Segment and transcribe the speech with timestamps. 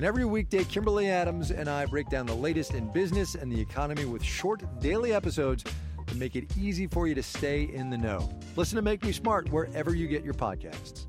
[0.00, 3.60] And every weekday, Kimberly Adams and I break down the latest in business and the
[3.60, 5.62] economy with short daily episodes
[6.06, 8.30] to make it easy for you to stay in the know.
[8.56, 11.04] Listen to Make Me Smart wherever you get your podcasts.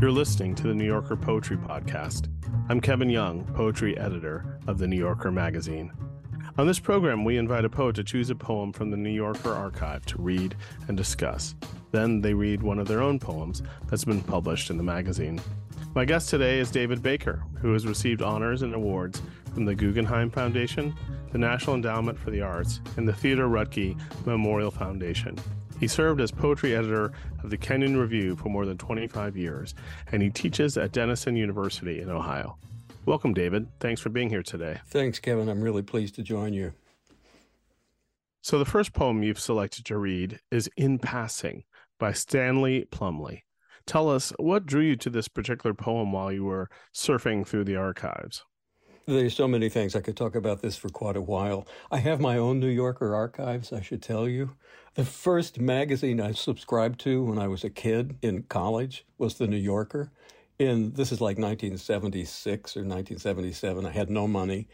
[0.00, 2.28] You're listening to the New Yorker Poetry Podcast.
[2.68, 5.92] I'm Kevin Young, poetry editor of the New Yorker magazine.
[6.58, 9.52] On this program, we invite a poet to choose a poem from the New Yorker
[9.52, 10.56] archive to read
[10.88, 11.54] and discuss.
[11.92, 15.38] Then they read one of their own poems that's been published in the magazine.
[15.94, 19.20] My guest today is David Baker, who has received honors and awards
[19.52, 20.94] from the Guggenheim Foundation,
[21.30, 25.36] the National Endowment for the Arts, and the Theodore Roethke Memorial Foundation.
[25.78, 27.12] He served as poetry editor
[27.44, 29.74] of the Kenyon Review for more than 25 years,
[30.10, 32.56] and he teaches at Denison University in Ohio.
[33.06, 33.68] Welcome, David.
[33.78, 34.80] Thanks for being here today.
[34.88, 35.48] Thanks, Kevin.
[35.48, 36.72] I'm really pleased to join you.
[38.42, 41.62] So, the first poem you've selected to read is In Passing
[42.00, 43.42] by Stanley Plumly.
[43.86, 47.76] Tell us what drew you to this particular poem while you were surfing through the
[47.76, 48.44] archives.
[49.06, 49.94] There's so many things.
[49.94, 51.68] I could talk about this for quite a while.
[51.92, 54.56] I have my own New Yorker archives, I should tell you.
[54.94, 59.46] The first magazine I subscribed to when I was a kid in college was The
[59.46, 60.10] New Yorker.
[60.58, 63.84] In this is like 1976 or 1977.
[63.84, 64.68] I had no money,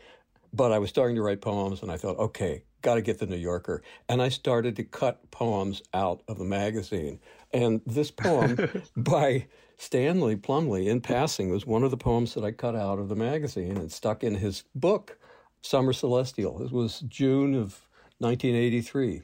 [0.53, 3.27] but I was starting to write poems and I thought, okay, got to get the
[3.27, 3.83] New Yorker.
[4.09, 7.19] And I started to cut poems out of the magazine.
[7.53, 12.53] And this poem by Stanley Plumly, in passing, was one of the poems that I
[12.53, 15.19] cut out of the magazine and stuck in his book,
[15.63, 16.63] Summer Celestial.
[16.63, 17.89] It was June of
[18.19, 19.23] 1983.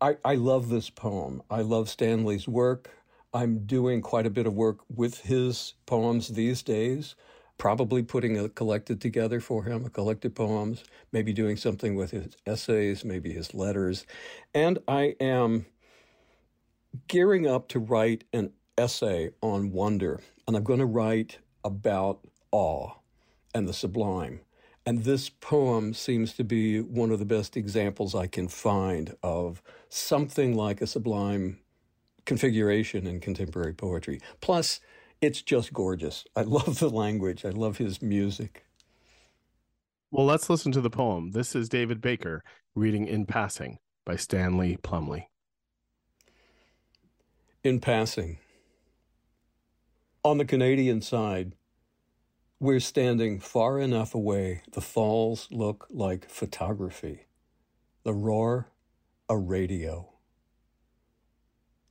[0.00, 1.42] I, I love this poem.
[1.50, 2.90] I love Stanley's work.
[3.34, 7.14] I'm doing quite a bit of work with his poems these days
[7.62, 10.82] probably putting a collected together for him, a collected poems,
[11.12, 14.04] maybe doing something with his essays, maybe his letters.
[14.52, 15.66] And I am
[17.06, 20.20] gearing up to write an essay on wonder.
[20.48, 22.94] And I'm going to write about awe
[23.54, 24.40] and the sublime.
[24.84, 29.62] And this poem seems to be one of the best examples I can find of
[29.88, 31.60] something like a sublime
[32.24, 34.20] configuration in contemporary poetry.
[34.40, 34.80] Plus,
[35.20, 36.24] it's just gorgeous.
[36.34, 37.44] I love the language.
[37.44, 38.64] I love his music.
[40.10, 41.30] Well, let's listen to the poem.
[41.30, 42.42] This is David Baker
[42.74, 45.28] reading In Passing by Stanley Plumly.
[47.64, 48.38] In Passing.
[50.24, 51.54] On the Canadian side,
[52.60, 57.26] we're standing far enough away, the falls look like photography.
[58.04, 58.68] The roar,
[59.28, 60.11] a radio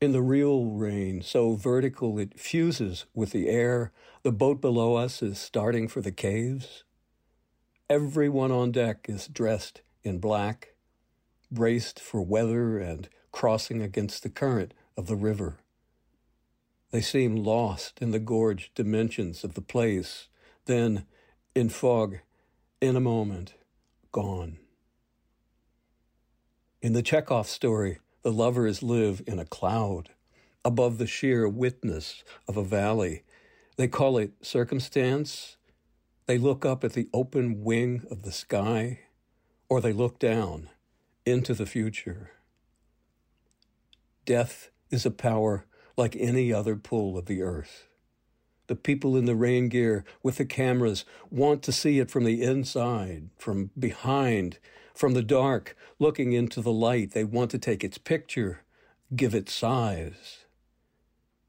[0.02, 3.92] in the real rain, so vertical it fuses with the air.
[4.24, 6.84] The boat below us is starting for the caves.
[7.88, 10.74] Everyone on deck is dressed in black,
[11.52, 15.58] braced for weather and crossing against the current of the river.
[16.90, 20.28] They seem lost in the gorge dimensions of the place,
[20.66, 21.06] then,
[21.54, 22.18] in fog,
[22.82, 23.54] in a moment,
[24.12, 24.58] gone.
[26.82, 30.10] In the Chekhov story, the lovers live in a cloud
[30.64, 33.24] above the sheer witness of a valley.
[33.78, 35.58] They call it circumstance.
[36.28, 39.00] They look up at the open wing of the sky,
[39.70, 40.70] or they look down
[41.26, 42.32] into the future.
[44.26, 45.66] Death is a power
[45.98, 47.88] like any other pull of the earth.
[48.72, 52.42] The people in the rain gear with the cameras want to see it from the
[52.42, 54.60] inside, from behind,
[54.94, 58.62] from the dark, looking into the light, they want to take its picture,
[59.14, 60.46] give it size.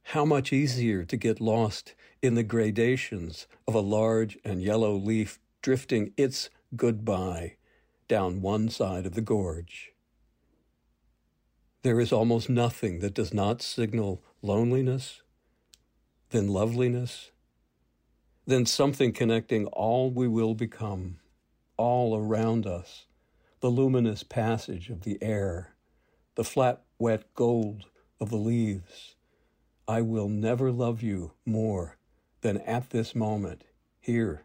[0.03, 5.39] How much easier to get lost in the gradations of a large and yellow leaf
[5.63, 7.55] drifting its goodbye
[8.09, 9.93] down one side of the gorge.
[11.83, 15.22] There is almost nothing that does not signal loneliness,
[16.33, 17.31] then loveliness,
[18.47, 21.19] then something connecting all we will become,
[21.77, 23.05] all around us,
[23.61, 25.75] the luminous passage of the air,
[26.35, 27.85] the flat, wet gold
[28.21, 29.15] of the leaves.
[29.87, 31.99] I will never love you more
[32.41, 33.65] than at this moment,
[34.01, 34.45] here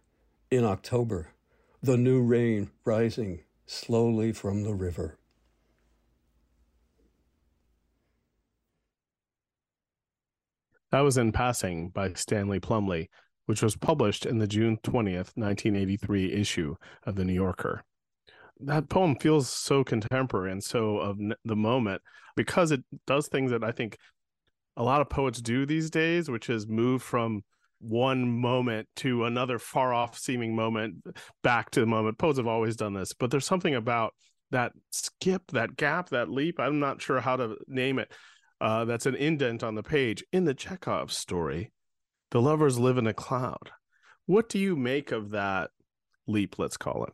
[0.52, 1.30] in October,
[1.82, 5.18] the new rain rising slowly from the river.
[10.92, 13.10] That was In Passing by Stanley Plumly,
[13.46, 16.76] which was published in the June 20th, 1983 issue
[17.06, 17.84] of The New Yorker.
[18.60, 22.02] That poem feels so contemporary and so of the moment
[22.36, 23.98] because it does things that I think
[24.78, 27.44] a lot of poets do these days, which is move from
[27.80, 31.06] one moment to another far off seeming moment
[31.44, 32.18] back to the moment.
[32.18, 34.14] Poets have always done this, but there's something about
[34.52, 36.60] that skip, that gap, that leap.
[36.60, 38.12] I'm not sure how to name it.
[38.60, 41.72] Uh, that's an indent on the page in the Chekhov story.
[42.32, 43.72] The lovers live in a cloud.
[44.26, 45.72] What do you make of that
[46.28, 46.60] leap?
[46.60, 47.14] Let's call it.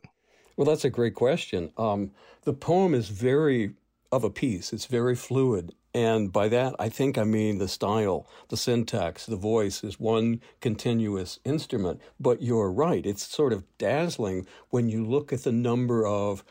[0.56, 1.70] Well, that's a great question.
[1.76, 2.12] Um,
[2.44, 3.74] the poem is very
[4.10, 4.72] of a piece.
[4.72, 5.74] It's very fluid.
[5.92, 10.40] And by that, I think I mean the style, the syntax, the voice is one
[10.60, 12.00] continuous instrument.
[12.18, 16.44] But you're right, it's sort of dazzling when you look at the number of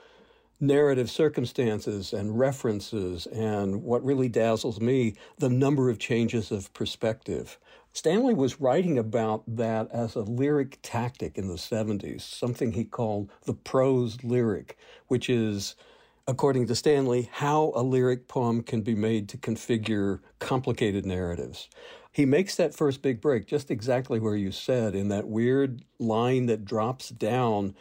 [0.60, 7.60] narrative circumstances and references, and what really dazzles me, the number of changes of perspective.
[7.92, 13.30] Stanley was writing about that as a lyric tactic in the 70s, something he called
[13.46, 14.78] the prose lyric,
[15.08, 15.76] which is
[16.28, 21.70] according to Stanley, how a lyric poem can be made to configure complicated narratives.
[22.12, 26.46] He makes that first big break just exactly where you said, in that weird line
[26.46, 27.76] that drops down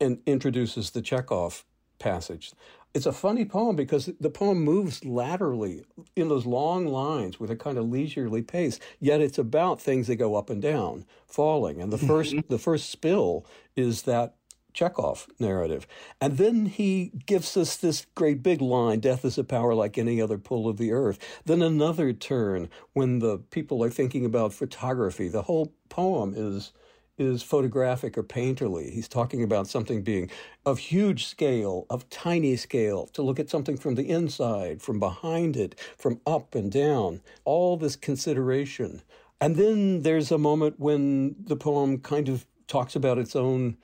[0.00, 1.64] and introduces the Chekhov
[1.98, 2.52] passage.
[2.94, 7.56] It's a funny poem because the poem moves laterally in those long lines with a
[7.56, 11.80] kind of leisurely pace, yet it's about things that go up and down, falling.
[11.80, 12.06] And the mm-hmm.
[12.06, 14.36] first the first spill is that
[14.74, 15.86] Chekhov narrative.
[16.20, 20.20] And then he gives us this great big line death is a power like any
[20.20, 21.18] other pull of the earth.
[21.44, 25.28] Then another turn when the people are thinking about photography.
[25.28, 26.72] The whole poem is
[27.18, 28.92] is photographic or painterly.
[28.92, 30.30] He's talking about something being
[30.66, 35.56] of huge scale, of tiny scale, to look at something from the inside, from behind
[35.56, 39.02] it, from up and down, all this consideration.
[39.40, 43.76] And then there's a moment when the poem kind of talks about its own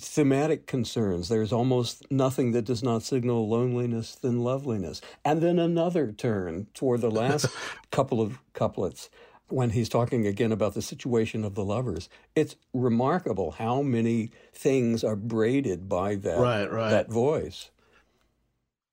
[0.00, 1.28] thematic concerns.
[1.28, 5.00] There's almost nothing that does not signal loneliness than loveliness.
[5.24, 7.46] And then another turn toward the last
[7.90, 9.10] couple of couplets
[9.48, 12.08] when he's talking again about the situation of the lovers.
[12.34, 16.90] It's remarkable how many things are braided by that right, right.
[16.90, 17.70] that voice.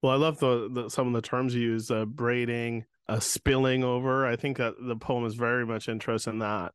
[0.01, 3.84] Well, I love the, the some of the terms you use, uh, braiding, uh, spilling
[3.84, 4.25] over.
[4.25, 6.74] I think that the poem is very much interested in that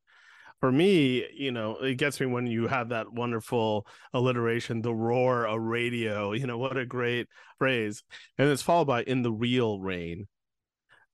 [0.65, 5.47] for me, you know, it gets me when you have that wonderful alliteration, the roar
[5.47, 6.32] of radio.
[6.32, 7.29] You know, what a great
[7.59, 8.03] phrase.
[8.38, 10.27] And it's followed by in the real rain.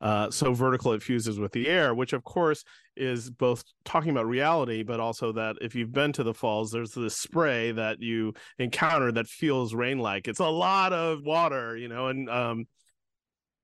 [0.01, 2.65] Uh, so vertical it fuses with the air, which of course
[2.97, 6.93] is both talking about reality, but also that if you've been to the falls, there's
[6.93, 10.27] this spray that you encounter that feels rain like.
[10.27, 12.67] It's a lot of water, you know, and um,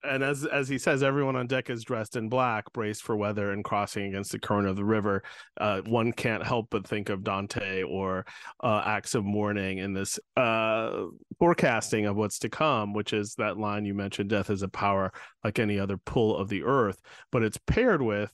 [0.07, 3.51] and as as he says, everyone on deck is dressed in black, braced for weather
[3.51, 5.23] and crossing against the current of the river.
[5.61, 8.25] Uh, one can't help but think of Dante or
[8.63, 11.07] uh, Acts of Mourning in this uh,
[11.39, 15.13] forecasting of what's to come, which is that line you mentioned: "Death is a power
[15.45, 18.33] like any other pull of the earth," but it's paired with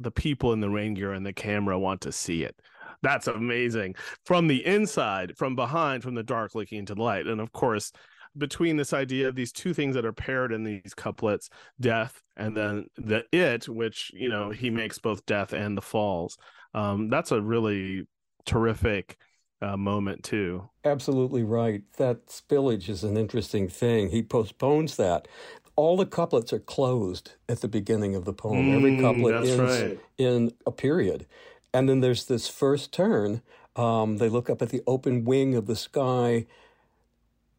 [0.00, 2.54] the people in the rain gear and the camera want to see it.
[3.02, 7.40] That's amazing from the inside, from behind, from the dark looking into the light, and
[7.40, 7.92] of course
[8.38, 11.50] between this idea of these two things that are paired in these couplets
[11.80, 16.38] death and then the it which you know he makes both death and the falls.
[16.74, 18.06] Um, that's a really
[18.44, 19.16] terrific
[19.62, 20.68] uh, moment too.
[20.84, 21.82] Absolutely right.
[21.96, 24.10] That spillage is an interesting thing.
[24.10, 25.28] He postpones that.
[25.74, 28.70] All the couplets are closed at the beginning of the poem.
[28.70, 30.00] Mm, every couplet ends right.
[30.16, 31.26] in a period.
[31.74, 33.42] And then there's this first turn
[33.76, 36.46] um, they look up at the open wing of the sky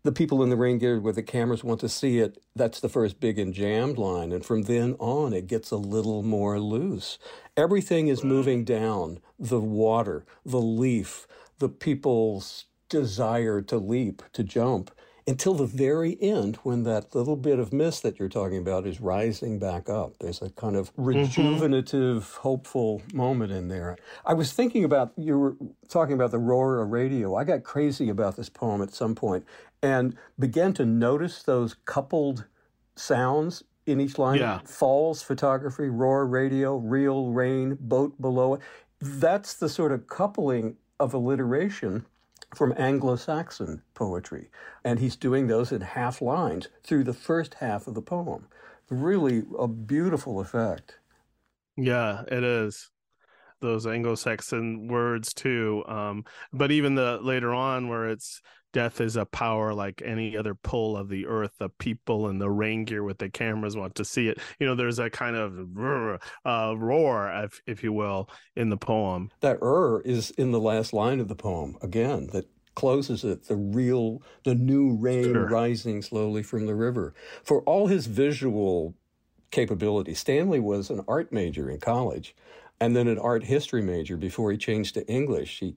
[0.07, 2.87] the people in the rain gear where the cameras want to see it, that's the
[2.87, 4.31] first big and jammed line.
[4.31, 7.19] And from then on, it gets a little more loose.
[7.57, 11.27] Everything is moving down the water, the leaf,
[11.59, 14.91] the people's desire to leap, to jump
[15.27, 19.01] until the very end when that little bit of mist that you're talking about is
[19.01, 20.13] rising back up.
[20.19, 21.03] There's a kind of mm-hmm.
[21.03, 22.41] rejuvenative, mm-hmm.
[22.41, 23.97] hopeful moment in there.
[24.25, 25.57] I was thinking about, you were
[25.89, 27.35] talking about the roar of radio.
[27.35, 29.45] I got crazy about this poem at some point
[29.81, 32.45] and began to notice those coupled
[32.95, 34.39] sounds in each line.
[34.39, 34.59] Yeah.
[34.65, 38.61] Falls, photography, roar, radio, real, rain, boat below it.
[38.99, 42.05] that's the sort of coupling of alliteration
[42.55, 44.49] from Anglo Saxon poetry.
[44.83, 48.47] And he's doing those in half lines through the first half of the poem.
[48.89, 50.99] Really a beautiful effect.
[51.75, 52.89] Yeah, it is.
[53.59, 55.83] Those Anglo-Saxon words too.
[55.87, 58.41] Um, but even the later on where it's
[58.77, 62.51] death is a power like any other pull of the earth, the people and the
[62.51, 64.37] rain gear with the cameras want to see it.
[64.59, 65.57] You know, there's a kind of
[66.45, 69.31] uh, roar, if, if you will, in the poem.
[69.39, 73.55] That er is in the last line of the poem again, that closes it, the
[73.55, 75.47] real, the new rain sure.
[75.47, 77.15] rising slowly from the river.
[77.43, 78.93] For all his visual
[79.49, 82.35] capability, Stanley was an art major in college
[82.79, 85.61] and then an art history major before he changed to English.
[85.61, 85.73] He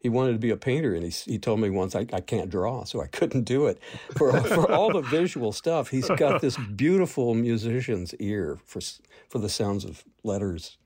[0.00, 2.50] he wanted to be a painter, and he he told me once I, I can't
[2.50, 3.80] draw, so I couldn't do it.
[4.16, 8.80] For for all the visual stuff, he's got this beautiful musician's ear for
[9.28, 10.78] for the sounds of letters.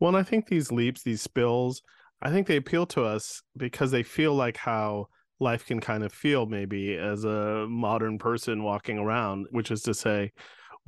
[0.00, 1.82] Well, and I think these leaps, these spills,
[2.22, 5.08] I think they appeal to us because they feel like how
[5.40, 9.94] life can kind of feel maybe as a modern person walking around, which is to
[9.94, 10.32] say,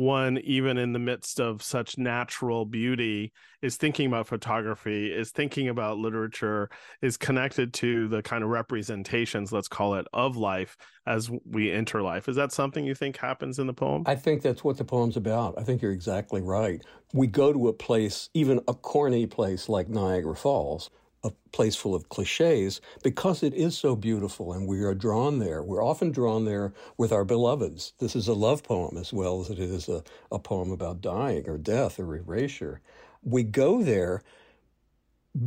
[0.00, 5.68] one even in the midst of such natural beauty is thinking about photography is thinking
[5.68, 6.70] about literature
[7.02, 12.00] is connected to the kind of representations let's call it of life as we enter
[12.00, 12.28] life.
[12.28, 14.04] Is that something you think happens in the poem?
[14.06, 15.58] I think that's what the poem's about.
[15.58, 16.82] I think you're exactly right.
[17.12, 20.88] We go to a place even a corny place like niagara falls
[21.22, 25.62] a place full of cliches because it is so beautiful and we are drawn there.
[25.62, 27.92] We're often drawn there with our beloveds.
[27.98, 31.48] This is a love poem as well as it is a, a poem about dying
[31.48, 32.80] or death or erasure.
[33.22, 34.22] We go there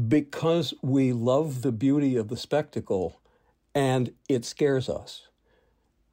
[0.08, 3.20] because we love the beauty of the spectacle
[3.74, 5.28] and it scares us.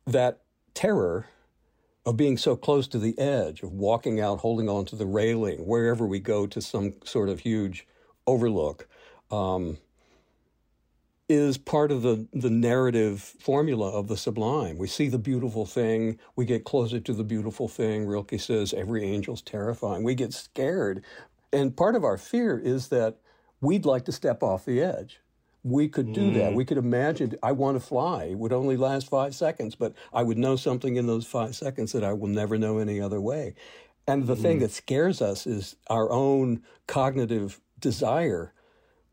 [0.07, 0.41] That
[0.73, 1.27] terror
[2.07, 5.67] of being so close to the edge, of walking out, holding on to the railing,
[5.67, 7.87] wherever we go to some sort of huge
[8.27, 8.89] overlook
[9.31, 9.79] um,
[11.31, 14.79] is part of the, the narrative formula of the sublime.
[14.79, 18.05] We see the beautiful thing, we get closer to the beautiful thing.
[18.05, 20.03] Rilke says every angel's terrifying.
[20.03, 21.05] We get scared.
[21.53, 23.19] And part of our fear is that
[23.61, 25.21] we'd like to step off the edge.
[25.63, 26.35] We could do mm.
[26.35, 26.55] that.
[26.55, 28.25] We could imagine, I want to fly.
[28.25, 31.93] It would only last five seconds, but I would know something in those five seconds
[31.93, 33.55] that I will never know any other way.
[34.09, 34.43] And the mm.
[34.43, 38.53] thing that scares us is our own cognitive desire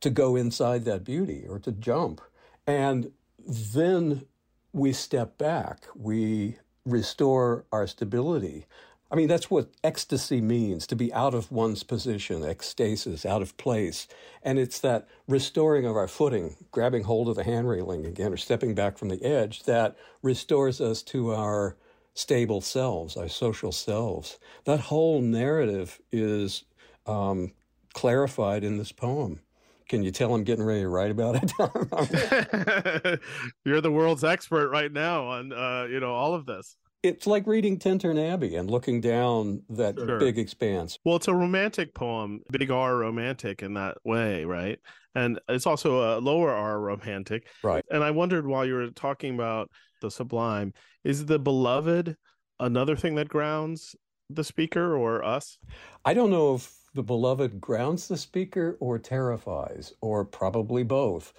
[0.02, 2.22] to go inside that beauty or to jump.
[2.66, 3.12] And
[3.48, 4.26] then
[4.74, 8.66] we step back, we restore our stability.
[9.10, 13.56] I mean, that's what ecstasy means to be out of one's position, ecstasis, out of
[13.56, 14.06] place.
[14.44, 18.38] And it's that restoring of our footing, grabbing hold of the hand railing again, or
[18.38, 21.78] stepping back from the edge that restores us to our
[22.14, 24.40] stable selves, our social selves.
[24.66, 26.64] That whole narrative is
[27.06, 27.54] um,
[27.94, 29.40] clarified in this poem.
[29.88, 33.20] Can you tell I'm getting ready to write about it?
[33.66, 36.76] You're the world's expert right now on uh, you know all of this.
[37.04, 40.20] It's like reading Tintern Abbey and looking down that sure.
[40.20, 40.98] big expanse.
[41.06, 44.80] Well, it's a romantic poem, big R romantic in that way, right?
[45.16, 47.48] And it's also a lower R romantic.
[47.64, 47.86] Right.
[47.90, 49.70] And I wondered while you were talking about
[50.02, 52.18] the sublime, is the beloved
[52.60, 53.96] another thing that grounds
[54.30, 55.60] the speaker or us?
[56.04, 61.32] I don't know if the beloved grounds the speaker or terrifies, or probably both.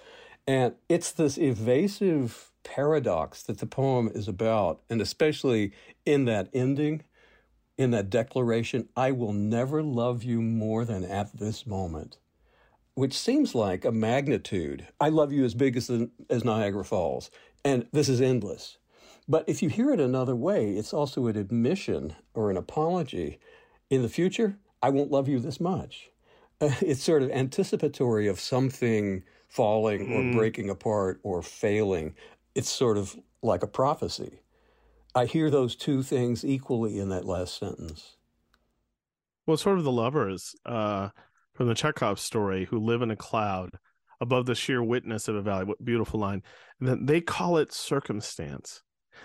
[0.47, 5.73] And it's this evasive paradox that the poem is about, and especially
[6.05, 7.03] in that ending,
[7.77, 12.17] in that declaration, I will never love you more than at this moment,
[12.93, 14.87] which seems like a magnitude.
[14.97, 17.29] I love you as big as, the, as Niagara Falls,
[17.65, 18.77] and this is endless.
[19.27, 23.39] But if you hear it another way, it's also an admission or an apology.
[23.89, 26.09] In the future, I won't love you this much.
[26.61, 30.33] Uh, it's sort of anticipatory of something falling mm.
[30.33, 32.15] or breaking apart or failing.
[32.55, 34.41] It's sort of like a prophecy.
[35.15, 38.15] I hear those two things equally in that last sentence.
[39.45, 41.09] Well, sort of the lovers uh,
[41.53, 43.71] from the Chekhov story who live in a cloud
[44.21, 45.65] above the sheer witness of a valley.
[45.65, 46.43] What beautiful line.
[46.79, 48.83] And then they call it circumstance.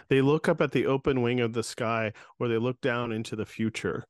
[0.09, 3.37] They look up at the open wing of the sky or they look down into
[3.37, 4.05] the future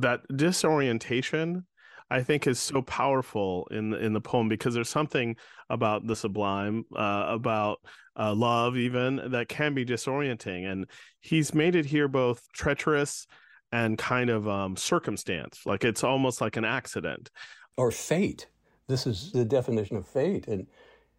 [0.00, 1.64] that disorientation
[2.10, 5.36] I think is so powerful in in the poem because there's something
[5.68, 7.80] about the sublime, uh, about
[8.16, 10.86] uh, love, even that can be disorienting, and
[11.20, 13.26] he's made it here both treacherous
[13.72, 17.30] and kind of um, circumstance, like it's almost like an accident.
[17.76, 18.46] Or fate.
[18.86, 20.68] This is the definition of fate, and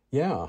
[0.10, 0.48] yeah,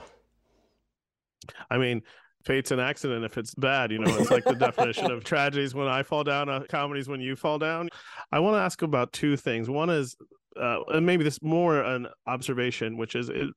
[1.69, 2.03] I mean,
[2.49, 3.93] fate's an accident if it's bad.
[3.93, 7.21] You know, it's like the definition of tragedies when I fall down, uh, comedies when
[7.21, 7.91] you fall down.
[8.33, 9.69] I want to ask about two things.
[9.69, 10.17] One is
[10.59, 13.49] uh, and maybe this more an observation, which is it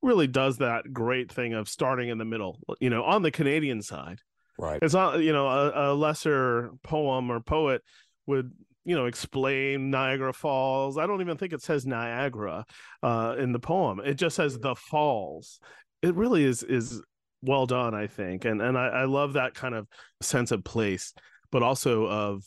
[0.00, 2.60] really does that great thing of starting in the middle.
[2.80, 4.20] You know, on the Canadian side,
[4.58, 4.78] right?
[4.80, 7.82] It's not you know a, a lesser poem or poet
[8.26, 8.52] would
[8.84, 10.98] you know explain Niagara Falls.
[10.98, 12.64] I don't even think it says Niagara
[13.02, 14.00] uh, in the poem.
[14.00, 15.58] It just says the falls.
[16.00, 17.02] It really is is
[17.46, 19.86] well done, I think, and and I, I love that kind of
[20.20, 21.12] sense of place,
[21.50, 22.44] but also of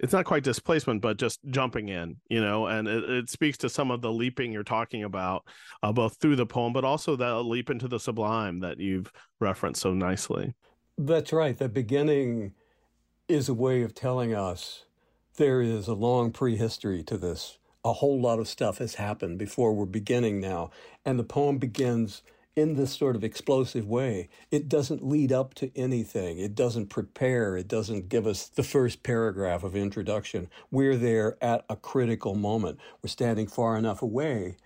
[0.00, 3.68] it's not quite displacement, but just jumping in, you know, and it, it speaks to
[3.68, 5.46] some of the leaping you're talking about,
[5.82, 9.82] uh, both through the poem, but also that leap into the sublime that you've referenced
[9.82, 10.54] so nicely.
[10.96, 11.56] That's right.
[11.56, 12.54] The beginning
[13.28, 14.86] is a way of telling us
[15.36, 17.58] there is a long prehistory to this.
[17.84, 20.70] A whole lot of stuff has happened before we're beginning now.
[21.04, 22.22] And the poem begins
[22.56, 24.28] in this sort of explosive way.
[24.50, 29.02] It doesn't lead up to anything, it doesn't prepare, it doesn't give us the first
[29.02, 30.48] paragraph of introduction.
[30.70, 32.78] We're there at a critical moment.
[33.02, 34.56] We're standing far enough away,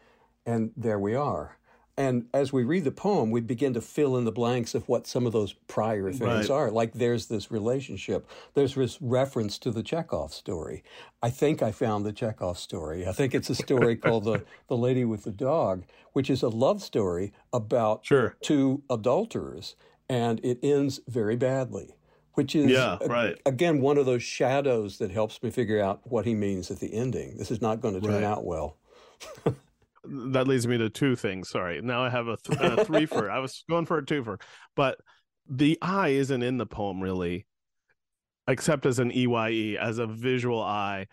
[0.47, 1.59] and there we are.
[1.97, 5.07] And as we read the poem, we begin to fill in the blanks of what
[5.07, 6.51] some of those prior things right.
[6.51, 6.71] are.
[6.71, 10.83] Like there's this relationship, there's this reference to the Chekhov story.
[11.23, 13.07] I think I found the Chekhov story.
[13.07, 16.49] I think it's a story called the, the Lady with the Dog, which is a
[16.49, 18.37] love story about sure.
[18.43, 19.77] two adulterers.
[20.09, 21.95] And it ends very badly
[22.35, 23.41] which is yeah, right.
[23.47, 26.93] again one of those shadows that helps me figure out what he means at the
[26.93, 27.37] ending.
[27.37, 28.25] This is not going to turn right.
[28.25, 28.77] out well.
[30.05, 31.49] that leads me to two things.
[31.49, 31.81] Sorry.
[31.83, 33.31] Now I have a, th- a three for.
[33.31, 34.39] I was going for a two for,
[34.77, 34.99] but
[35.49, 37.47] the eye isn't in the poem really,
[38.49, 41.07] except as an EYE, as a visual eye,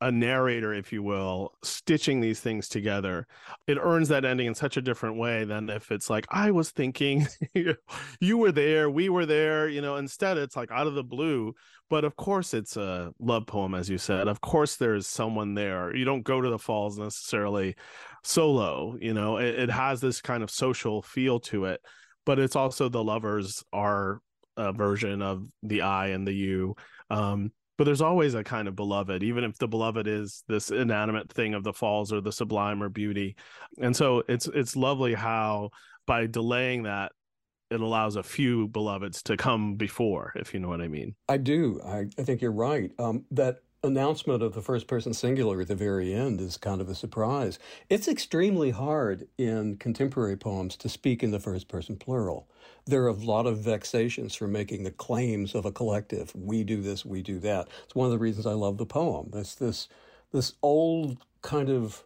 [0.00, 3.26] a narrator, if you will, stitching these things together.
[3.66, 6.70] It earns that ending in such a different way than if it's like, I was
[6.70, 7.26] thinking,
[8.20, 11.54] you were there, we were there, you know, instead it's like out of the blue.
[11.90, 14.28] But of course, it's a love poem, as you said.
[14.28, 15.94] Of course, there's someone there.
[15.96, 17.74] You don't go to the falls necessarily
[18.22, 21.80] solo, you know, it, it has this kind of social feel to it.
[22.26, 24.20] But it's also the lovers are
[24.56, 26.76] a version of the I and the you.
[27.10, 31.32] Um, but there's always a kind of beloved even if the beloved is this inanimate
[31.32, 33.36] thing of the falls or the sublime or beauty.
[33.80, 35.70] And so it's it's lovely how
[36.06, 37.12] by delaying that
[37.70, 41.14] it allows a few beloveds to come before if you know what i mean.
[41.28, 41.80] I do.
[41.84, 42.90] I, I think you're right.
[42.98, 46.88] Um, that announcement of the first person singular at the very end is kind of
[46.88, 52.48] a surprise it's extremely hard in contemporary poems to speak in the first person plural
[52.88, 56.34] there are a lot of vexations for making the claims of a collective.
[56.34, 57.68] We do this, we do that.
[57.84, 59.30] It's one of the reasons I love the poem.
[59.34, 59.88] It's this
[60.32, 62.04] this old kind of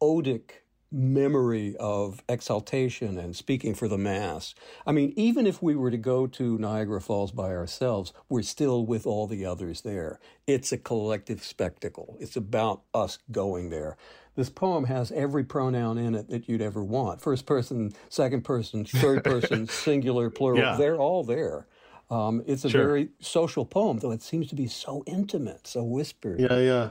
[0.00, 4.54] odic memory of exaltation and speaking for the mass.
[4.86, 8.86] I mean, even if we were to go to Niagara Falls by ourselves, we're still
[8.86, 10.20] with all the others there.
[10.46, 12.16] It's a collective spectacle.
[12.20, 13.96] It's about us going there.
[14.36, 18.84] This poem has every pronoun in it that you'd ever want first person, second person,
[18.84, 20.60] third person, singular, plural.
[20.60, 20.76] Yeah.
[20.76, 21.66] They're all there.
[22.10, 22.84] Um, it's a sure.
[22.84, 26.40] very social poem, though it seems to be so intimate, so whispered.
[26.40, 26.90] Yeah, yeah.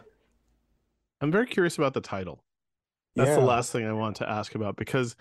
[1.21, 2.43] I'm very curious about the title.
[3.15, 3.35] That's yeah.
[3.35, 5.15] the last thing I want to ask about because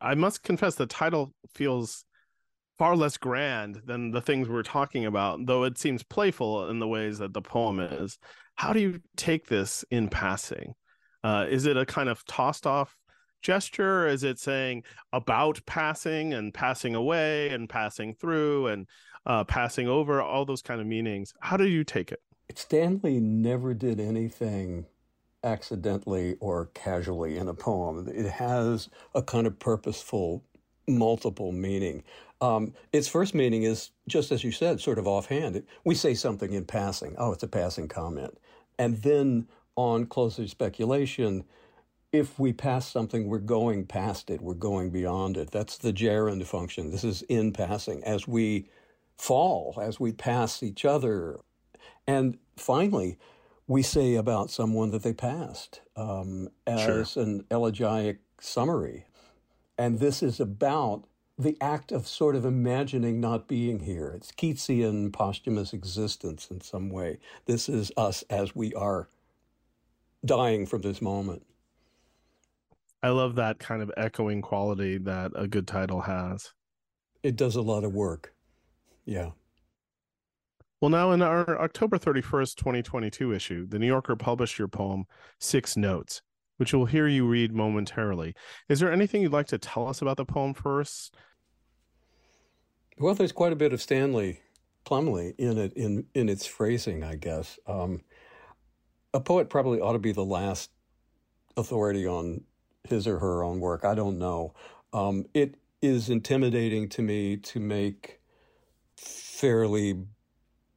[0.00, 2.04] I must confess the title feels
[2.78, 6.86] far less grand than the things we're talking about, though it seems playful in the
[6.86, 8.18] ways that the poem is.
[8.54, 10.74] How do you take this in passing?
[11.24, 12.96] Uh, is it a kind of tossed off
[13.42, 14.06] gesture?
[14.06, 18.86] Is it saying about passing and passing away and passing through and
[19.26, 21.34] uh, passing over, all those kind of meanings?
[21.40, 22.20] How do you take it?
[22.54, 24.86] Stanley never did anything
[25.48, 28.08] accidentally or casually in a poem.
[28.08, 30.44] It has a kind of purposeful,
[30.86, 32.04] multiple meaning.
[32.40, 35.62] Um, its first meaning is, just as you said, sort of offhand.
[35.84, 37.16] We say something in passing.
[37.18, 38.38] Oh, it's a passing comment.
[38.78, 41.44] And then on closer speculation,
[42.12, 45.50] if we pass something, we're going past it, we're going beyond it.
[45.50, 46.90] That's the gerund function.
[46.90, 48.68] This is in passing as we
[49.18, 51.38] fall, as we pass each other.
[52.06, 53.18] And finally,
[53.68, 57.22] we say about someone that they passed um, as sure.
[57.22, 59.04] an elegiac summary.
[59.76, 61.04] And this is about
[61.38, 64.12] the act of sort of imagining not being here.
[64.16, 67.20] It's Keatsian posthumous existence in some way.
[67.44, 69.08] This is us as we are
[70.24, 71.44] dying from this moment.
[73.02, 76.52] I love that kind of echoing quality that a good title has.
[77.22, 78.34] It does a lot of work.
[79.04, 79.30] Yeah.
[80.80, 85.06] Well, now in our October 31st, 2022 issue, the New Yorker published your poem,
[85.40, 86.22] Six Notes,
[86.58, 88.34] which we'll hear you read momentarily.
[88.68, 91.16] Is there anything you'd like to tell us about the poem first?
[92.96, 94.40] Well, there's quite a bit of Stanley
[94.84, 97.58] Plumly in it, in, in its phrasing, I guess.
[97.66, 98.02] Um,
[99.12, 100.70] a poet probably ought to be the last
[101.56, 102.42] authority on
[102.84, 103.84] his or her own work.
[103.84, 104.54] I don't know.
[104.92, 108.20] Um, it is intimidating to me to make
[108.96, 110.04] fairly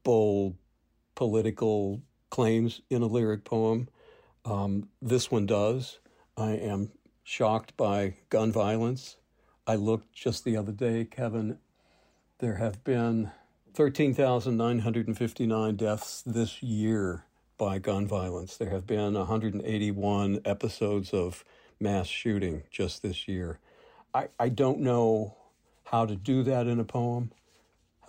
[0.04, 0.56] bold
[1.16, 3.90] political claims in a lyric poem.
[4.46, 6.00] Um, this one does.
[6.36, 6.92] I am
[7.24, 9.18] shocked by gun violence.
[9.68, 11.60] I looked just the other day, Kevin.
[12.40, 13.32] There have been
[13.74, 17.26] 13,959 deaths this year
[17.58, 18.58] by gun violence.
[18.58, 21.46] There have been 181 episodes of
[21.80, 23.60] mass shooting just this year.
[24.14, 25.38] I, I don't know
[25.86, 27.32] how to do that in a poem,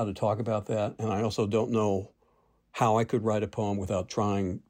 [0.03, 0.97] how to talk about that.
[0.99, 2.11] And I also don't know
[2.73, 4.61] how I could write a poem without trying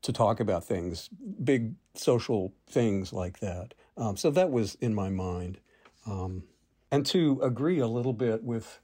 [0.00, 1.08] to talk about things,
[1.44, 3.74] big social things like that.
[3.98, 5.58] Um, so that was in my mind.
[6.06, 6.44] Um,
[6.90, 8.80] and to agree a little bit with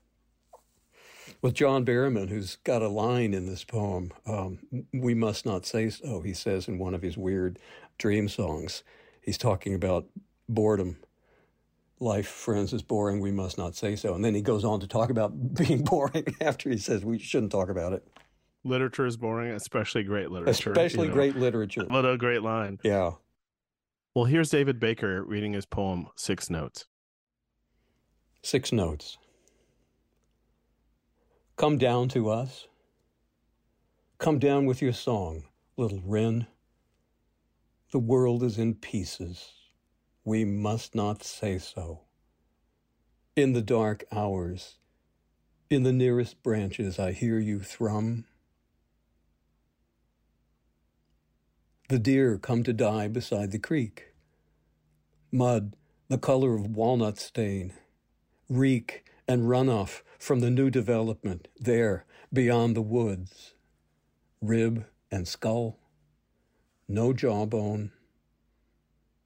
[1.41, 4.59] with John Berryman, who's got a line in this poem, um,
[4.93, 7.59] "We must not say so." He says in one of his weird
[7.97, 8.83] dream songs,
[9.23, 10.07] he's talking about
[10.49, 10.99] boredom.
[12.01, 13.21] Life, friends, is boring.
[13.21, 14.15] We must not say so.
[14.15, 17.53] And then he goes on to talk about being boring after he says we shouldn't
[17.53, 18.07] talk about it.
[18.65, 20.73] Literature is boring, especially great literature.
[20.73, 21.15] Especially you know.
[21.15, 21.85] great literature.
[21.87, 22.79] What a great line.
[22.83, 23.13] Yeah.
[24.15, 26.87] Well, here's David Baker reading his poem, Six Notes.
[28.43, 29.19] Six Notes.
[31.57, 32.67] Come down to us.
[34.19, 35.45] Come down with your song,
[35.77, 36.47] little wren.
[37.93, 39.51] The world is in pieces.
[40.25, 42.01] We must not say so.
[43.37, 44.77] In the dark hours,
[45.69, 48.25] in the nearest branches, I hear you thrum.
[51.91, 54.15] The deer come to die beside the creek.
[55.31, 55.77] Mud,
[56.09, 57.75] the color of walnut stain,
[58.49, 63.53] reek and runoff from the new development there beyond the woods.
[64.41, 65.79] Rib and skull,
[66.89, 67.93] no jawbone.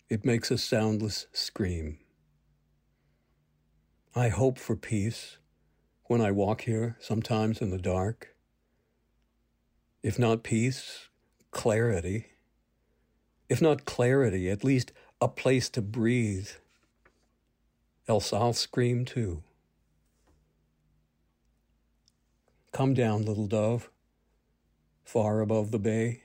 [0.09, 1.99] It makes a soundless scream.
[4.15, 5.37] I hope for peace
[6.05, 8.35] when I walk here, sometimes in the dark.
[10.03, 11.09] If not peace,
[11.51, 12.29] clarity.
[13.51, 16.49] If not clarity, at least a place to breathe.
[18.09, 19.43] Else I'll scream too.
[22.73, 23.91] Come down, little dove,
[25.05, 26.23] far above the bay.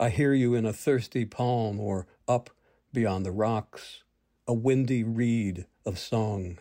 [0.00, 2.50] I hear you in a thirsty palm or up
[2.92, 4.02] beyond the rocks,
[4.46, 6.58] a windy reed of song.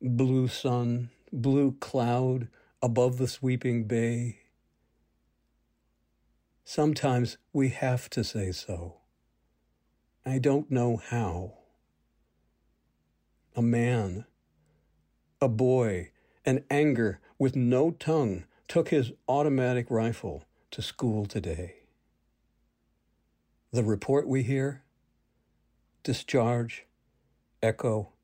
[0.00, 2.48] Blue sun, blue cloud
[2.82, 4.40] above the sweeping bay.
[6.64, 8.96] Sometimes we have to say so.
[10.24, 11.54] I don't know how.
[13.54, 14.24] A man,
[15.40, 16.10] a boy,
[16.44, 21.85] an anger with no tongue took his automatic rifle to school today.
[23.76, 24.84] The report we hear,
[26.02, 26.86] discharge,
[27.62, 28.14] echo,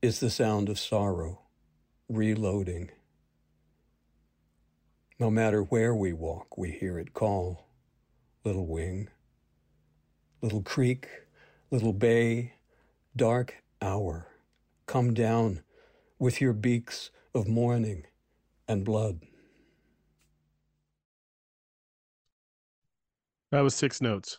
[0.00, 1.40] is the sound of sorrow,
[2.08, 2.92] reloading.
[5.18, 7.66] No matter where we walk, we hear it call.
[8.44, 9.08] Little wing,
[10.42, 11.08] little creek,
[11.72, 12.52] little bay,
[13.16, 14.28] dark hour,
[14.86, 15.64] come down
[16.20, 18.04] with your beaks of mourning
[18.68, 19.22] and blood.
[23.50, 24.38] That was Six Notes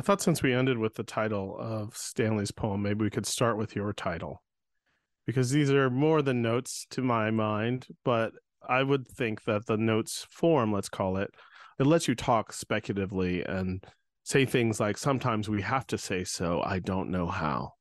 [0.00, 3.58] I thought since we ended with the title of Stanley's poem, maybe we could start
[3.58, 4.42] with your title.
[5.26, 8.32] Because these are more than notes to my mind, but
[8.66, 11.34] I would think that the notes form, let's call it,
[11.78, 13.84] it lets you talk speculatively and
[14.24, 17.72] say things like sometimes we have to say so i don't know how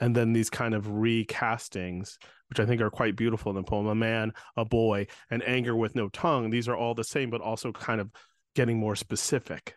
[0.00, 2.18] and then these kind of recastings
[2.48, 5.74] which i think are quite beautiful in the poem a man a boy and anger
[5.74, 8.10] with no tongue these are all the same but also kind of
[8.56, 9.76] getting more specific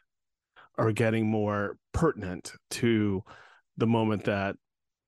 [0.78, 3.24] or getting more pertinent to
[3.78, 4.56] the moment that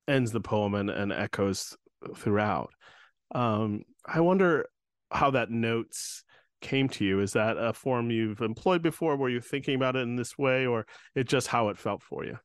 [0.08, 1.76] ends the poem and, and echoes
[2.16, 2.72] throughout.
[3.34, 4.68] Um, i wonder
[5.12, 6.24] how that notes
[6.62, 7.20] came to you.
[7.20, 9.16] Is that a form you've employed before?
[9.18, 12.26] Were you thinking about it in this way or it just how it felt for
[12.26, 12.38] you?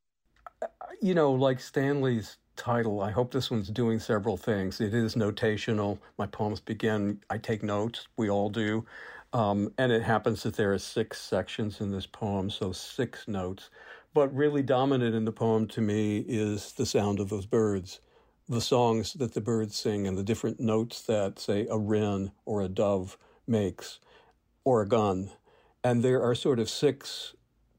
[1.01, 4.81] You know like stanley's title i hope this one's doing several things.
[4.81, 5.99] It is notational.
[6.19, 8.85] My poems begin i take notes we all do
[9.33, 13.71] Um, and it happens that there are six sections in this poem, so six notes.
[14.13, 18.01] But really dominant in the poem to me is the sound of those birds,
[18.49, 22.61] the songs that the birds sing, and the different notes that, say, a wren or
[22.61, 23.17] a dove
[23.47, 24.01] makes,
[24.65, 25.31] or a gun.
[25.85, 27.35] And there are sort of six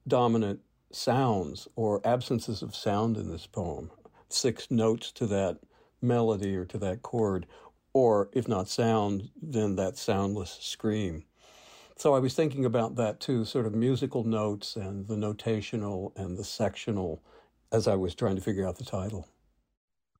[0.08, 0.62] dominant
[0.92, 3.92] sounds or absences of sound in this poem,
[4.30, 5.60] six notes to that
[6.02, 7.46] melody or to that chord,
[7.94, 11.26] or if not sound, then that soundless scream.
[12.02, 16.36] So I was thinking about that too, sort of musical notes and the notational and
[16.36, 17.22] the sectional
[17.72, 19.28] as I was trying to figure out the title.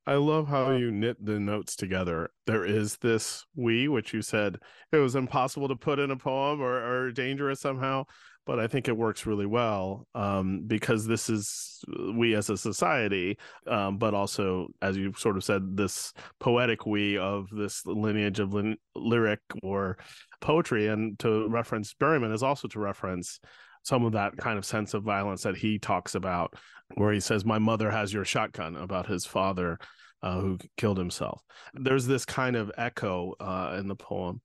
[0.06, 2.30] I love how you knit the notes together.
[2.46, 4.60] There is this we, which you said
[4.92, 8.06] it was impossible to put in a poem or, or dangerous somehow,
[8.46, 11.84] but I think it works really well um, because this is
[12.16, 17.18] we as a society, um, but also, as you sort of said, this poetic we
[17.18, 18.56] of this lineage of
[18.96, 19.98] lyric or
[20.40, 20.88] poetry.
[20.88, 23.40] And to reference Berryman is also to reference
[23.84, 26.56] some of that kind of sense of violence that he talks about,
[26.96, 29.78] where he says, My mother has your shotgun about his father
[30.24, 31.42] uh, who killed himself.
[31.74, 34.42] There's this kind of echo uh, in the poem.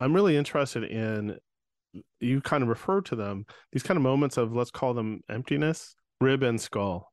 [0.00, 1.36] I'm really interested in
[2.20, 5.94] you kind of refer to them these kind of moments of let's call them emptiness
[6.20, 7.12] rib and skull.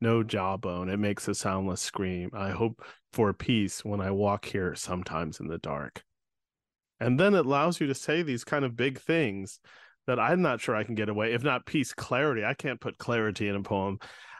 [0.00, 0.88] No jawbone.
[0.88, 2.30] It makes a soundless scream.
[2.34, 2.82] I hope
[3.12, 6.02] for peace when i walk here sometimes in the dark.
[7.00, 9.60] And then it allows you to say these kind of big things
[10.06, 12.44] that i'm not sure i can get away if not peace clarity.
[12.44, 13.98] I can't put clarity in a poem.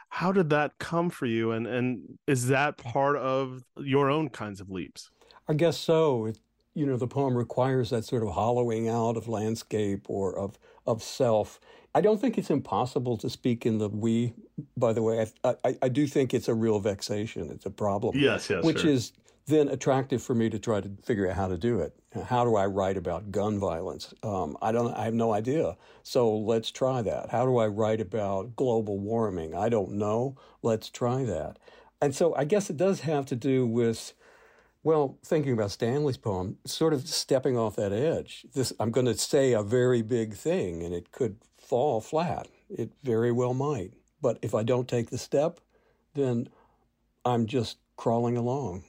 [0.09, 1.51] How did that come for you?
[1.51, 5.09] And and is that part of your own kinds of leaps?
[5.47, 6.27] I guess so.
[6.27, 6.37] It,
[6.75, 11.03] you know, the poem requires that sort of hollowing out of landscape or of of
[11.03, 11.59] self.
[11.95, 14.33] I don't think it's impossible to speak in the we.
[14.75, 17.49] By the way, I, I, I do think it's a real vexation.
[17.51, 18.17] It's a problem.
[18.17, 18.89] Yes, yes, which sure.
[18.89, 19.13] is
[19.45, 21.93] then attractive for me to try to figure out how to do it.
[22.25, 24.13] How do I write about gun violence?
[24.23, 24.93] Um, I don't.
[24.95, 25.77] I have no idea.
[26.01, 27.29] So let's try that.
[27.29, 29.53] How do I write about global warming?
[29.53, 30.35] I don't know.
[30.61, 31.59] Let's try that.
[32.01, 34.13] And so I guess it does have to do with
[34.83, 38.45] well, thinking about Stanley's poem, sort of stepping off that edge.
[38.53, 42.47] This I'm going to say a very big thing and it could fall flat.
[42.69, 43.93] It very well might.
[44.21, 45.59] But if I don't take the step,
[46.13, 46.49] then
[47.25, 48.83] I'm just crawling along.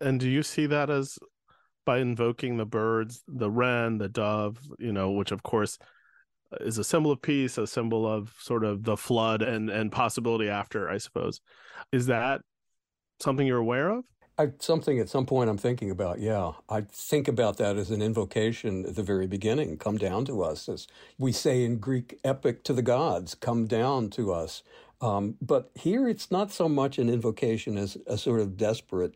[0.00, 1.18] And do you see that as
[1.84, 5.78] by invoking the birds, the wren, the dove, you know, which of course
[6.60, 10.48] is a symbol of peace, a symbol of sort of the flood and and possibility
[10.48, 11.40] after, I suppose.
[11.92, 12.42] Is that
[13.20, 14.04] something you're aware of?
[14.38, 16.52] I, something at some point I'm thinking about, yeah.
[16.68, 19.78] I think about that as an invocation at the very beginning.
[19.78, 20.86] Come down to us, as
[21.18, 24.62] we say in Greek epic to the gods, come down to us.
[25.00, 29.14] Um, but here it's not so much an invocation as a sort of desperate,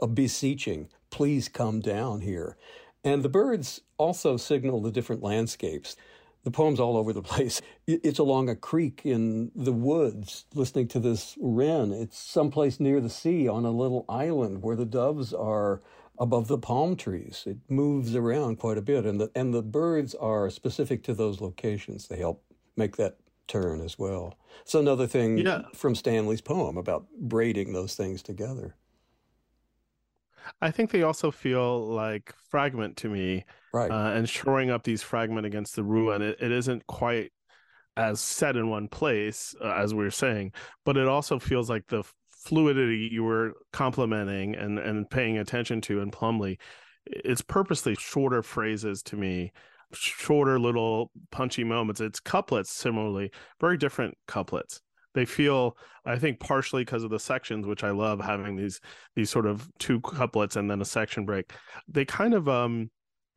[0.00, 2.56] a beseeching, please come down here.
[3.02, 5.96] And the birds also signal the different landscapes
[6.44, 7.60] the poem's all over the place.
[7.86, 11.92] It's along a creek in the woods, listening to this wren.
[11.92, 15.82] It's someplace near the sea on a little island where the doves are
[16.18, 17.44] above the palm trees.
[17.46, 21.40] It moves around quite a bit, and the and the birds are specific to those
[21.40, 22.08] locations.
[22.08, 22.44] They help
[22.76, 23.16] make that
[23.48, 24.38] turn as well.
[24.64, 25.62] So another thing yeah.
[25.74, 28.76] from Stanley's poem about braiding those things together.
[30.62, 33.90] I think they also feel like fragment to me, right?
[33.90, 37.32] Uh, and shoring up these fragment against the ruin, it, it isn't quite
[37.96, 40.52] as set in one place uh, as we are saying,
[40.84, 46.00] but it also feels like the fluidity you were complimenting and and paying attention to
[46.00, 46.58] in Plumly.
[47.06, 49.52] It's purposely shorter phrases to me,
[49.92, 52.00] shorter little punchy moments.
[52.00, 53.30] It's couplets similarly,
[53.60, 54.80] very different couplets
[55.14, 58.80] they feel i think partially because of the sections which i love having these
[59.16, 61.52] these sort of two couplets and then a section break
[61.88, 62.90] they kind of um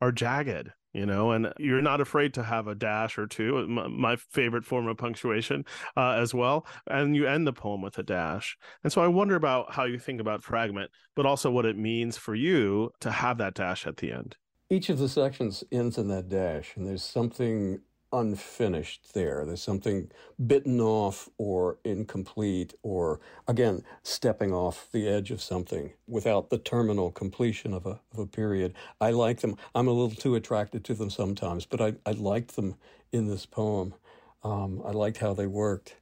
[0.04, 4.16] are jagged you know and you're not afraid to have a dash or two my,
[4.16, 5.64] favorite form of punctuation
[5.96, 8.56] uh, as well and you end the poem with a dash.
[8.82, 12.18] And so i wonder about how you think about fragment but also what it means
[12.18, 14.36] for you to have that dash at the end.
[14.70, 17.80] Each of the sections ends in that dash and there's something
[18.14, 19.44] unfinished there.
[19.44, 20.10] There's something
[20.46, 27.10] bitten off or incomplete or, again, stepping off the edge of something without the terminal
[27.10, 28.74] completion of a, of a period.
[29.00, 29.56] I like them.
[29.74, 32.76] I'm a little too attracted to them sometimes, but I, I liked them
[33.12, 33.94] in this poem.
[34.42, 35.96] Um, I liked how they worked.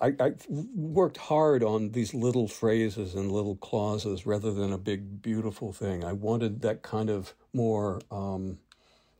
[0.00, 5.20] I, I, worked hard on these little phrases and little clauses rather than a big,
[5.20, 6.04] beautiful thing.
[6.04, 8.58] I wanted that kind of more um,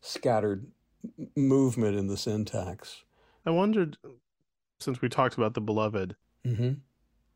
[0.00, 0.66] scattered
[1.36, 3.04] movement in the syntax.
[3.46, 3.96] I wondered,
[4.78, 6.72] since we talked about the beloved, mm-hmm.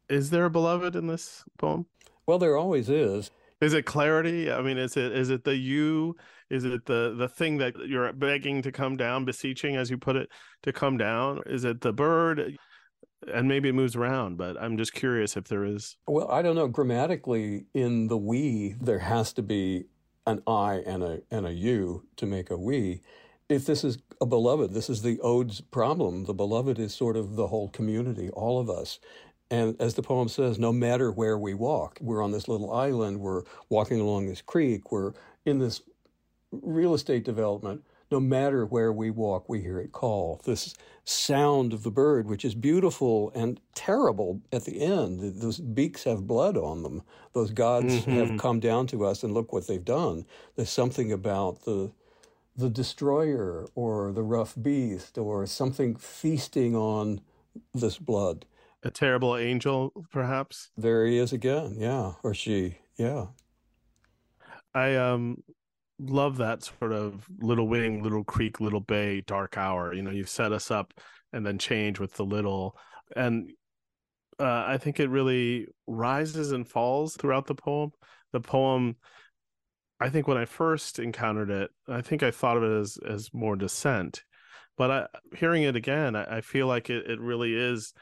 [0.08, 1.86] is there a beloved in this poem?
[2.26, 3.30] Well, there always is.
[3.60, 4.50] Is it clarity?
[4.50, 6.16] I mean, is it is it the you?
[6.50, 10.16] Is it the the thing that you're begging to come down, beseeching, as you put
[10.16, 10.28] it,
[10.62, 11.40] to come down?
[11.46, 12.58] Is it the bird?
[13.32, 15.96] And maybe it moves around, but I'm just curious if there is.
[16.06, 16.68] Well, I don't know.
[16.68, 19.86] Grammatically, in the we, there has to be
[20.26, 23.00] an I and a and a you to make a we.
[23.48, 26.24] If this is a beloved, this is the ode's problem.
[26.24, 28.98] The beloved is sort of the whole community, all of us.
[29.50, 33.20] And as the poem says, no matter where we walk, we're on this little island,
[33.20, 35.12] we're walking along this creek, we're
[35.44, 35.82] in this
[36.50, 37.84] real estate development.
[38.10, 40.40] No matter where we walk, we hear it call.
[40.44, 45.40] This sound of the bird, which is beautiful and terrible at the end.
[45.40, 47.02] Those beaks have blood on them.
[47.32, 48.12] Those gods mm-hmm.
[48.12, 50.26] have come down to us, and look what they've done.
[50.54, 51.92] There's something about the
[52.56, 57.20] the destroyer or the rough beast or something feasting on
[57.72, 58.46] this blood
[58.84, 60.70] a terrible angel, perhaps.
[60.76, 63.26] There he is again, yeah, or she, yeah.
[64.74, 65.42] I um
[65.98, 69.94] love that sort of little wing, little creek, little bay, dark hour.
[69.94, 70.92] You know, you set us up
[71.32, 72.76] and then change with the little,
[73.16, 73.50] and
[74.38, 77.92] uh, I think it really rises and falls throughout the poem.
[78.32, 78.96] The poem,
[80.00, 83.32] I think, when I first encountered it, I think I thought of it as as
[83.32, 84.24] more descent,
[84.76, 87.94] but I, hearing it again, I, I feel like it it really is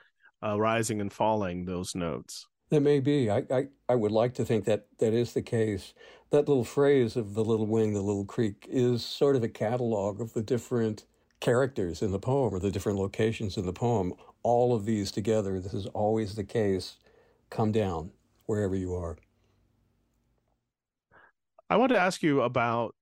[0.42, 2.46] uh, rising and falling those notes.
[2.70, 3.30] It may be.
[3.30, 5.92] I, I, I would like to think that that is the case.
[6.30, 10.22] That little phrase of the little wing, the little creek, is sort of a catalog
[10.22, 11.04] of the different
[11.40, 14.14] characters in the poem or the different locations in the poem.
[14.42, 16.96] All of these together, this is always the case.
[17.50, 18.12] Come down
[18.46, 19.18] wherever you are.
[21.72, 22.94] I want to ask you about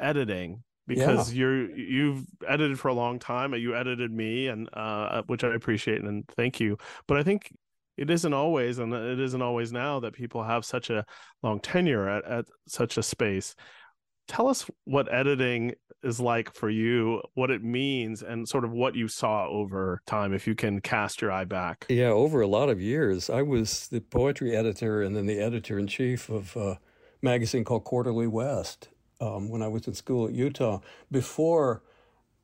[0.00, 1.38] editing because yeah.
[1.38, 6.02] you're you've edited for a long time you edited me and uh, which i appreciate
[6.02, 6.76] and thank you.
[7.06, 7.52] But i think
[7.96, 11.04] it isn't always and it isn't always now that people have such a
[11.44, 13.54] long tenure at, at such a space.
[14.26, 18.96] Tell us what editing is like for you what it means and sort of what
[18.96, 21.86] you saw over time if you can cast your eye back.
[21.88, 26.28] Yeah over a lot of years i was the poetry editor and then the editor-in-chief
[26.28, 26.78] of a
[27.26, 28.88] magazine called quarterly west
[29.20, 31.82] um, when I was in school at Utah before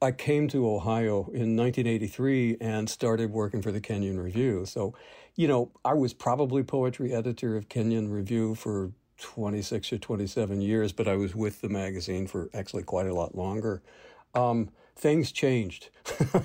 [0.03, 4.67] I came to Ohio in 1983 and started working for the Kenyon Review.
[4.67, 4.95] So,
[5.37, 10.93] you know, I was probably poetry editor of Kenyon Review for 26 or 27 years,
[10.93, 13.81] but I was with the magazine for actually quite a lot longer.
[14.35, 15.91] Um, things changed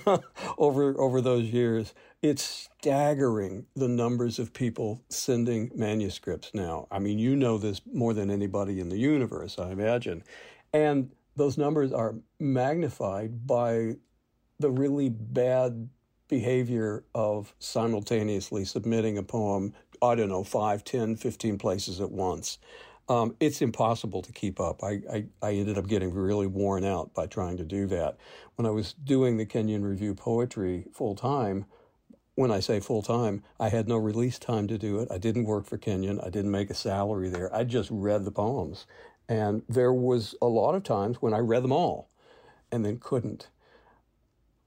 [0.59, 1.95] over over those years.
[2.23, 6.87] It's staggering the numbers of people sending manuscripts now.
[6.89, 10.23] I mean, you know this more than anybody in the universe, I imagine.
[10.73, 13.97] And those numbers are magnified by
[14.59, 15.89] the really bad
[16.27, 22.57] behavior of simultaneously submitting a poem, I don't know, 5, 10, 15 places at once.
[23.09, 24.83] Um, it's impossible to keep up.
[24.83, 28.17] I, I, I, ended up getting really worn out by trying to do that.
[28.55, 31.65] When I was doing the Kenyon Review poetry full time,
[32.37, 35.09] when I say full time, I had no release time to do it.
[35.11, 36.21] I didn't work for Kenyon.
[36.21, 37.53] I didn't make a salary there.
[37.53, 38.85] I just read the poems.
[39.27, 42.09] And there was a lot of times when I read them all
[42.71, 43.49] and then couldn't.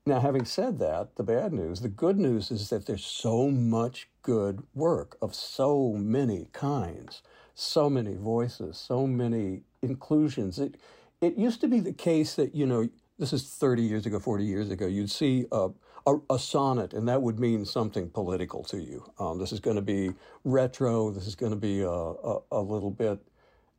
[0.05, 4.09] Now, having said that, the bad news, the good news is that there's so much
[4.23, 7.23] good work of so many kinds
[7.61, 10.59] so many voices, so many inclusions.
[10.59, 10.77] It
[11.21, 14.45] it used to be the case that you know this is 30 years ago, 40
[14.45, 14.87] years ago.
[14.87, 15.69] You'd see a,
[16.07, 19.05] a, a sonnet, and that would mean something political to you.
[19.19, 20.13] Um, this is going to be
[20.45, 21.11] retro.
[21.11, 23.19] This is going to be a, a, a little bit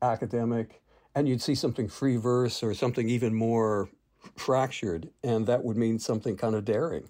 [0.01, 0.81] academic,
[1.15, 3.89] and you'd see something free verse or something even more
[4.35, 7.09] fractured, and that would mean something kind of daring.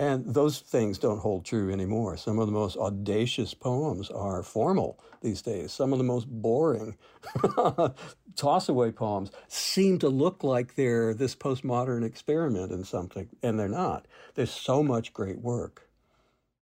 [0.00, 2.16] And those things don't hold true anymore.
[2.16, 5.72] Some of the most audacious poems are formal these days.
[5.72, 6.96] Some of the most boring
[8.34, 13.68] toss away poems seem to look like they're this postmodern experiment in something, and they're
[13.68, 14.08] not.
[14.36, 15.86] There's so much great work.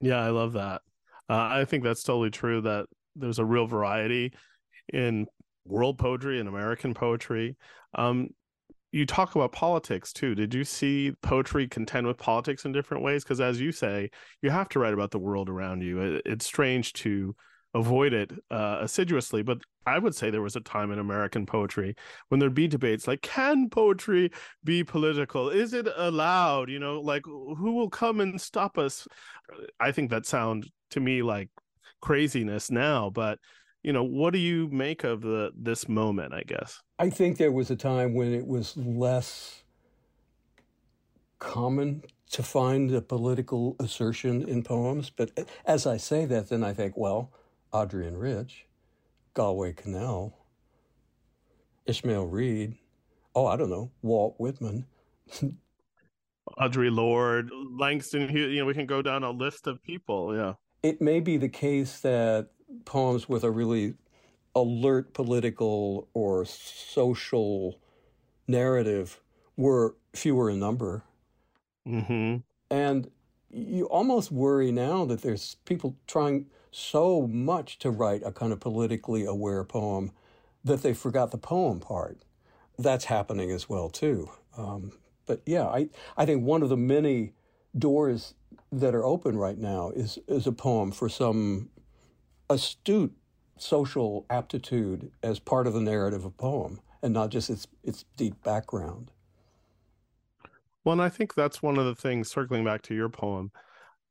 [0.01, 0.83] Yeah, I love that.
[1.31, 4.33] Uh, I think that's totally true that there's a real variety
[4.93, 5.29] in
[5.65, 7.57] world poetry and American poetry.
[7.95, 8.31] Um,
[8.91, 10.35] you talk about politics too.
[10.35, 13.23] Did you see poetry contend with politics in different ways?
[13.23, 14.11] Because as you say,
[14.43, 16.01] you have to write about the world around you.
[16.01, 17.35] It, it's strange to
[17.75, 21.95] avoid it uh, assiduously, but I would say there was a time in American poetry
[22.29, 24.31] when there'd be debates like, can poetry
[24.65, 25.51] be political?
[25.51, 26.71] Is it allowed?
[26.71, 29.07] You know, like who will come and stop us?
[29.79, 31.51] I think that sound to me like
[32.01, 33.39] craziness now, but
[33.89, 37.51] you know what do you make of the this moment i guess i think there
[37.51, 39.63] was a time when it was less
[41.39, 45.31] common to find a political assertion in poems but
[45.65, 47.33] as i say that then i think well
[47.73, 48.67] adrienne rich
[49.39, 50.33] Galway Kinnell,
[51.87, 52.75] Ishmael Reed,
[53.37, 54.85] oh, I don't know, Walt Whitman.
[56.59, 60.37] Audre Lorde, Langston, you know, we can go down a list of people.
[60.37, 60.55] Yeah.
[60.83, 62.49] It may be the case that
[62.85, 63.95] poems with a really
[64.55, 67.79] alert political or social
[68.47, 69.21] narrative
[69.57, 71.03] were fewer in number.
[71.87, 72.39] Mm-hmm.
[72.71, 73.11] And
[73.51, 78.61] you almost worry now that there's people trying so much to write a kind of
[78.61, 80.13] politically aware poem
[80.65, 82.19] that they forgot the poem part.
[82.79, 84.31] That's happening as well too.
[84.57, 84.93] Um,
[85.27, 87.33] but yeah, I, I think one of the many
[87.77, 88.35] doors
[88.71, 91.71] that are open right now is is a poem for some
[92.51, 93.15] astute
[93.59, 98.43] social aptitude as part of the narrative of poem and not just its its deep
[98.43, 99.11] background.
[100.85, 103.51] Well, and I think that's one of the things, circling back to your poem,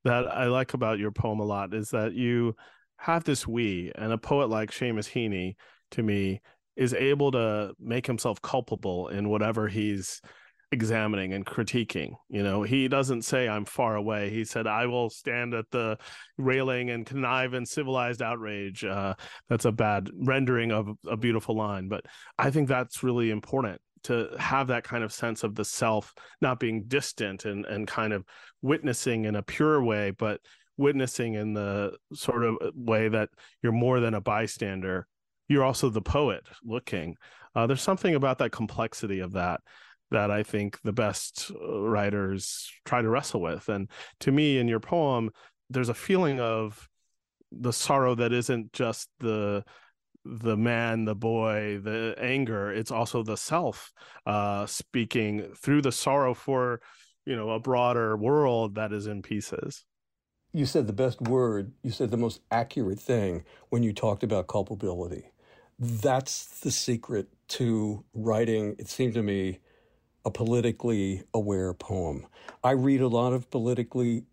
[0.04, 2.56] that I like about your poem a lot is that you
[2.98, 5.56] have this we, and a poet like Seamus Heaney,
[5.92, 6.42] to me,
[6.76, 10.22] is able to make himself culpable in whatever he's
[10.72, 12.14] examining and critiquing.
[12.30, 14.30] You know, he doesn't say, I'm far away.
[14.30, 15.98] He said, I will stand at the
[16.38, 18.84] railing and connive in civilized outrage.
[18.84, 19.14] Uh,
[19.50, 21.88] that's a bad rendering of a beautiful line.
[21.88, 22.06] But
[22.38, 26.60] I think that's really important to have that kind of sense of the self not
[26.60, 28.24] being distant and, and kind of
[28.62, 30.42] witnessing in a pure way, but
[30.78, 33.30] witnessing in the sort of way that
[33.62, 35.08] you're more than a bystander.
[35.48, 37.16] You're also the poet looking.
[37.56, 39.62] Uh, there's something about that complexity of that
[40.12, 43.70] that I think the best uh, writers try to wrestle with.
[43.70, 43.90] And
[44.22, 45.32] to me, in your poem,
[45.70, 46.88] there's a feeling of
[47.52, 49.64] the sorrow that isn't just the
[50.26, 52.72] the man the boy the anger.
[52.72, 53.94] It's also the self
[54.26, 56.82] uh speaking through the sorrow for
[57.26, 59.86] you know a broader world that is in pieces.
[60.54, 61.72] You said the best word.
[61.84, 65.32] You said the most accurate thing when you talked about culpability.
[65.80, 69.60] That's the secret to writing it seemed to me
[70.28, 72.28] a politically aware poem.
[72.62, 74.26] I read a lot of politically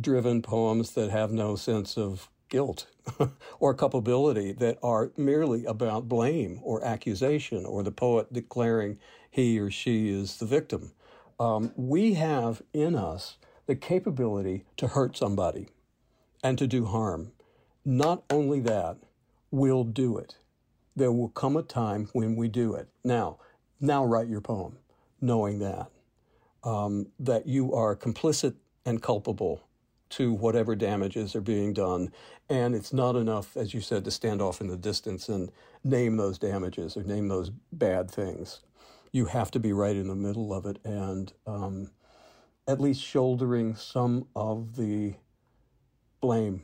[0.00, 2.86] driven poems that have no sense of guilt
[3.60, 8.98] or culpability that are merely about blame or accusation or the poet declaring
[9.30, 10.92] he or she is the victim.
[11.38, 13.36] Um, we have in us
[13.66, 15.68] the capability to hurt somebody
[16.42, 17.32] and to do harm.
[17.84, 18.96] Not only that,
[19.50, 20.36] we'll do it.
[20.96, 22.88] There will come a time when we do it.
[23.04, 23.36] Now,
[23.78, 24.78] now write your poem
[25.24, 25.90] knowing that,
[26.62, 28.54] um, that you are complicit
[28.84, 29.66] and culpable
[30.10, 32.12] to whatever damages are being done.
[32.48, 35.50] And it's not enough, as you said, to stand off in the distance and
[35.82, 38.60] name those damages or name those bad things.
[39.12, 41.90] You have to be right in the middle of it and um,
[42.68, 45.14] at least shouldering some of the
[46.20, 46.62] blame.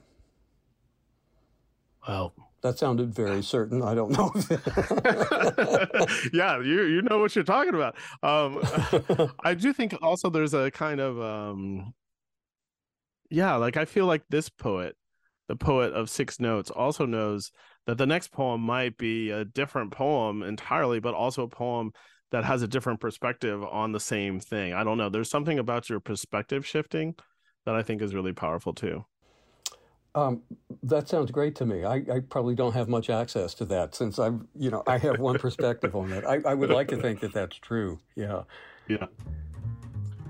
[2.07, 3.83] Well, that sounded very certain.
[3.83, 4.33] I don't know.
[6.33, 7.97] yeah, you you know what you're talking about.
[8.23, 8.61] Um,
[9.45, 11.95] I do think also there's a kind of um,
[13.31, 14.97] yeah, like I feel like this poet,
[15.49, 17.51] the poet of six notes, also knows
[17.87, 21.93] that the next poem might be a different poem entirely, but also a poem
[22.31, 24.73] that has a different perspective on the same thing.
[24.73, 25.09] I don't know.
[25.09, 27.15] There's something about your perspective shifting
[27.67, 29.05] that I think is really powerful too.
[30.15, 30.43] Um,
[30.83, 31.85] that sounds great to me.
[31.85, 35.21] I, I, probably don't have much access to that since I'm, you know, I have
[35.21, 36.29] one perspective on that.
[36.29, 38.01] I, I, would like to think that that's true.
[38.17, 38.43] Yeah.
[38.89, 39.07] Yeah.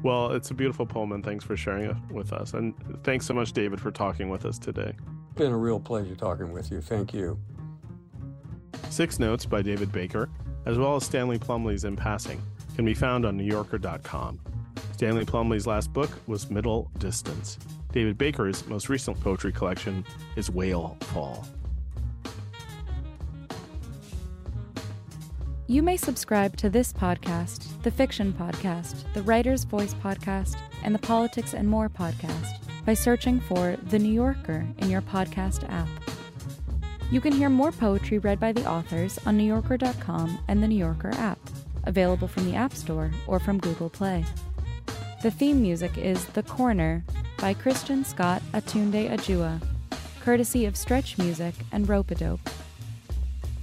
[0.03, 2.53] Well, it's a beautiful poem, and thanks for sharing it with us.
[2.53, 2.74] And
[3.05, 4.95] thanks so much, David, for talking with us today.
[5.28, 6.81] It's been a real pleasure talking with you.
[6.83, 7.39] Thank you.
[8.91, 10.28] Six Notes by David Baker,
[10.66, 12.43] as well as Stanley Plumly's In Passing,
[12.76, 14.41] can be found on NewYorker.com.
[14.93, 17.59] Stanley Plumly's last book was Middle Distance.
[17.93, 20.05] David Baker's most recent poetry collection
[20.36, 21.47] is Whale Fall.
[25.66, 30.99] You may subscribe to this podcast, the Fiction Podcast, the Writer's Voice Podcast, and the
[30.99, 35.88] Politics and More Podcast by searching for The New Yorker in your podcast app.
[37.11, 41.12] You can hear more poetry read by the authors on NewYorker.com and the New Yorker
[41.14, 41.38] app,
[41.84, 44.24] available from the App Store or from Google Play.
[45.22, 47.05] The theme music is The Corner
[47.41, 49.62] by Christian Scott aTunde Adjuah,
[50.20, 52.51] courtesy of Stretch Music and Rope-a-Dope.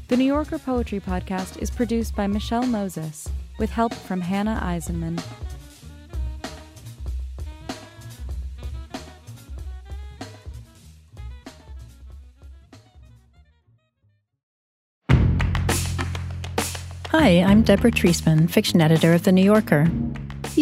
[0.07, 5.21] The New Yorker Poetry Podcast is produced by Michelle Moses, with help from Hannah Eisenman.
[17.09, 19.91] Hi, I'm Deborah Treisman, fiction editor of The New Yorker.